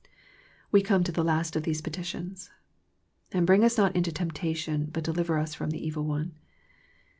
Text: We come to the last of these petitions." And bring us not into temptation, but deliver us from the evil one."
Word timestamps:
We 0.71 0.81
come 0.81 1.03
to 1.03 1.11
the 1.11 1.23
last 1.23 1.55
of 1.55 1.61
these 1.61 1.79
petitions." 1.83 2.49
And 3.33 3.45
bring 3.45 3.63
us 3.63 3.77
not 3.77 3.95
into 3.95 4.11
temptation, 4.11 4.89
but 4.91 5.03
deliver 5.03 5.37
us 5.37 5.53
from 5.53 5.69
the 5.69 5.85
evil 5.85 6.05
one." 6.05 6.33